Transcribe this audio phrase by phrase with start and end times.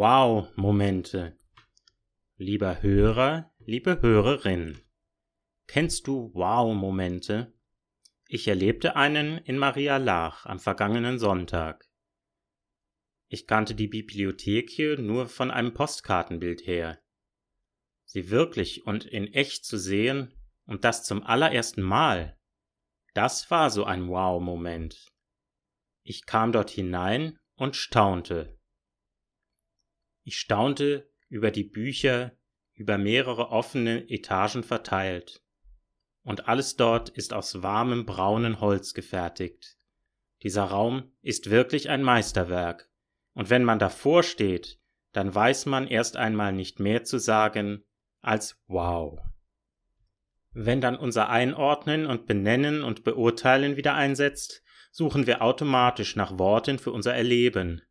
[0.00, 1.36] Wow-Momente.
[2.38, 4.80] Lieber Hörer, liebe Hörerin,
[5.66, 7.52] kennst du Wow-Momente?
[8.26, 11.86] Ich erlebte einen in Maria Lach am vergangenen Sonntag.
[13.28, 16.98] Ich kannte die Bibliothek hier nur von einem Postkartenbild her.
[18.06, 20.32] Sie wirklich und in echt zu sehen
[20.64, 22.38] und das zum allerersten Mal,
[23.12, 25.12] das war so ein Wow-Moment.
[26.04, 28.59] Ich kam dort hinein und staunte.
[30.30, 32.30] Ich staunte über die Bücher,
[32.74, 35.42] über mehrere offene Etagen verteilt.
[36.22, 39.76] Und alles dort ist aus warmem braunen Holz gefertigt.
[40.44, 42.88] Dieser Raum ist wirklich ein Meisterwerk.
[43.34, 44.78] Und wenn man davor steht,
[45.10, 47.82] dann weiß man erst einmal nicht mehr zu sagen
[48.20, 49.18] als Wow.
[50.52, 56.78] Wenn dann unser Einordnen und Benennen und Beurteilen wieder einsetzt, suchen wir automatisch nach Worten
[56.78, 57.82] für unser Erleben,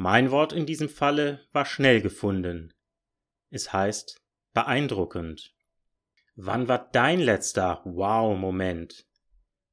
[0.00, 2.72] mein Wort in diesem Falle war schnell gefunden.
[3.50, 4.22] Es heißt
[4.54, 5.56] beeindruckend.
[6.36, 9.08] Wann war dein letzter Wow-Moment?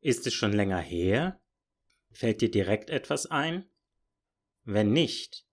[0.02, 1.40] Ist es schon länger her?
[2.10, 3.70] Fällt dir direkt etwas ein?
[4.64, 5.46] Wenn nicht,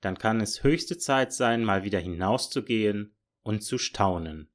[0.00, 4.52] dann kann es höchste Zeit sein, mal wieder hinauszugehen und zu staunen.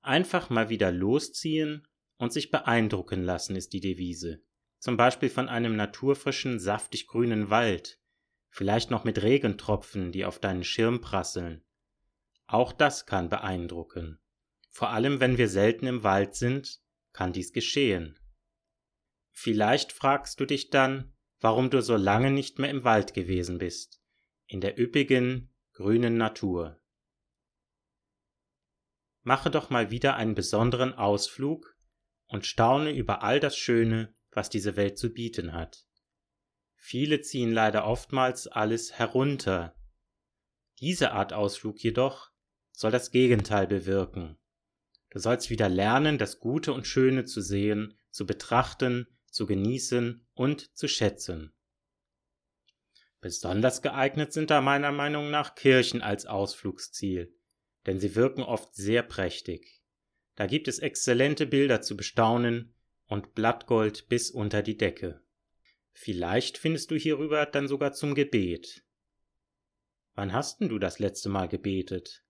[0.00, 4.44] Einfach mal wieder losziehen und sich beeindrucken lassen ist die Devise.
[4.78, 7.98] Zum Beispiel von einem naturfrischen, saftig grünen Wald,
[8.52, 11.64] vielleicht noch mit Regentropfen, die auf deinen Schirm prasseln.
[12.46, 14.20] Auch das kann beeindrucken.
[14.70, 16.80] Vor allem wenn wir selten im Wald sind,
[17.12, 18.18] kann dies geschehen.
[19.30, 24.02] Vielleicht fragst du dich dann, warum du so lange nicht mehr im Wald gewesen bist,
[24.46, 26.78] in der üppigen, grünen Natur.
[29.22, 31.74] Mache doch mal wieder einen besonderen Ausflug
[32.26, 35.86] und staune über all das Schöne, was diese Welt zu bieten hat.
[36.84, 39.76] Viele ziehen leider oftmals alles herunter.
[40.80, 42.32] Diese Art Ausflug jedoch
[42.72, 44.36] soll das Gegenteil bewirken.
[45.10, 50.76] Du sollst wieder lernen, das Gute und Schöne zu sehen, zu betrachten, zu genießen und
[50.76, 51.54] zu schätzen.
[53.20, 57.32] Besonders geeignet sind da meiner Meinung nach Kirchen als Ausflugsziel,
[57.86, 59.84] denn sie wirken oft sehr prächtig.
[60.34, 62.74] Da gibt es exzellente Bilder zu bestaunen
[63.06, 65.21] und Blattgold bis unter die Decke.
[65.92, 68.84] Vielleicht findest du hierüber dann sogar zum Gebet.
[70.14, 72.24] Wann hast denn du das letzte Mal gebetet?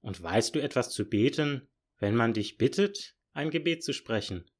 [0.00, 4.50] Und weißt du etwas zu beten, wenn man dich bittet, ein Gebet zu sprechen?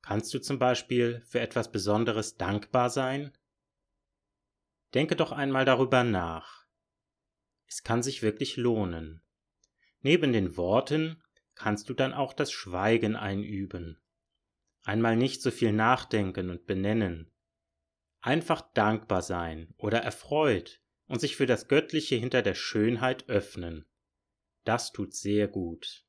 [0.00, 3.36] Kannst du zum Beispiel für etwas Besonderes dankbar sein?
[4.94, 6.66] Denke doch einmal darüber nach.
[7.66, 9.22] Es kann sich wirklich lohnen.
[10.00, 11.22] Neben den Worten
[11.54, 14.02] kannst du dann auch das Schweigen einüben
[14.82, 17.30] einmal nicht so viel nachdenken und benennen,
[18.20, 23.86] einfach dankbar sein oder erfreut und sich für das Göttliche hinter der Schönheit öffnen.
[24.64, 26.06] Das tut sehr gut.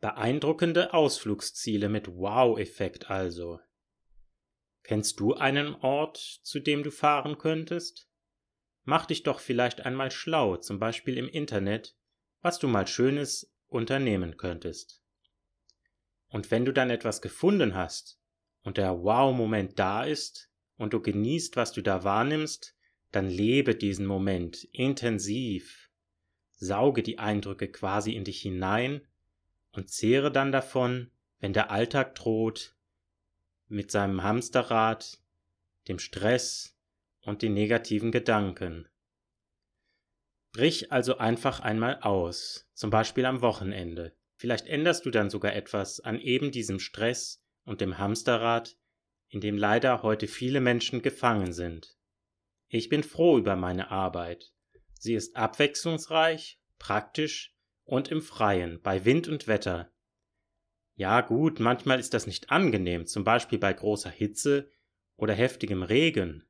[0.00, 3.60] Beeindruckende Ausflugsziele mit Wow-Effekt also.
[4.82, 8.08] Kennst du einen Ort, zu dem du fahren könntest?
[8.84, 11.96] Mach dich doch vielleicht einmal schlau, zum Beispiel im Internet,
[12.40, 15.02] was du mal Schönes unternehmen könntest.
[16.28, 18.18] Und wenn du dann etwas gefunden hast
[18.62, 22.76] und der Wow-Moment da ist und du genießt, was du da wahrnimmst,
[23.12, 25.90] dann lebe diesen Moment intensiv.
[26.58, 29.06] Sauge die Eindrücke quasi in dich hinein
[29.72, 32.74] und zehre dann davon, wenn der Alltag droht,
[33.68, 35.20] mit seinem Hamsterrad,
[35.88, 36.76] dem Stress
[37.22, 38.88] und den negativen Gedanken.
[40.52, 44.14] Brich also einfach einmal aus, zum Beispiel am Wochenende.
[44.36, 48.76] Vielleicht änderst du dann sogar etwas an eben diesem Stress und dem Hamsterrad,
[49.28, 51.96] in dem leider heute viele Menschen gefangen sind.
[52.68, 54.52] Ich bin froh über meine Arbeit.
[54.98, 57.54] Sie ist abwechslungsreich, praktisch
[57.84, 59.92] und im Freien, bei Wind und Wetter.
[60.94, 64.70] Ja gut, manchmal ist das nicht angenehm, zum Beispiel bei großer Hitze
[65.16, 66.44] oder heftigem Regen.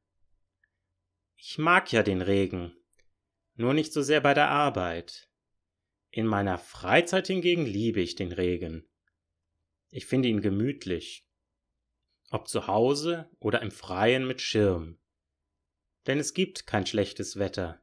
[1.36, 2.74] Ich mag ja den Regen,
[3.54, 5.25] nur nicht so sehr bei der Arbeit.
[6.16, 8.88] In meiner Freizeit hingegen liebe ich den Regen.
[9.90, 11.28] Ich finde ihn gemütlich.
[12.30, 14.98] Ob zu Hause oder im Freien mit Schirm.
[16.06, 17.82] Denn es gibt kein schlechtes Wetter.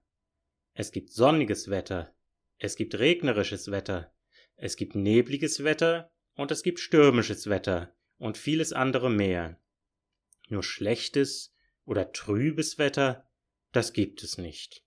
[0.74, 2.15] Es gibt sonniges Wetter.
[2.57, 4.12] Es gibt regnerisches Wetter.
[4.56, 9.62] Es gibt nebliges Wetter und es gibt stürmisches Wetter und vieles andere mehr.
[10.50, 11.56] Nur schlechtes
[11.86, 13.29] oder trübes Wetter,
[13.74, 14.83] das gibt es nicht.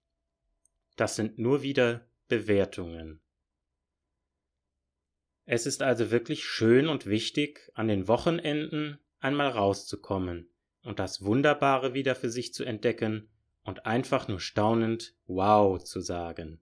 [0.96, 3.20] Das sind nur wieder Bewertungen.
[5.46, 10.50] Es ist also wirklich schön und wichtig, an den Wochenenden einmal rauszukommen
[10.82, 13.28] und das Wunderbare wieder für sich zu entdecken
[13.62, 16.60] und einfach nur staunend Wow zu sagen.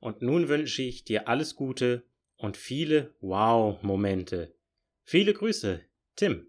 [0.00, 2.04] Und nun wünsche ich dir alles Gute
[2.36, 4.54] und viele Wow-Momente.
[5.04, 5.82] Viele Grüße,
[6.16, 6.48] Tim.